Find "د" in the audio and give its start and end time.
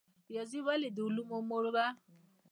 0.91-0.97